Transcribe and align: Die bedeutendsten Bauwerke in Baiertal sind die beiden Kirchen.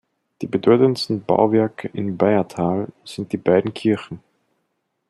Die 0.41 0.47
bedeutendsten 0.47 1.21
Bauwerke 1.23 1.87
in 1.89 2.17
Baiertal 2.17 2.87
sind 3.05 3.31
die 3.33 3.37
beiden 3.37 3.71
Kirchen. 3.71 4.23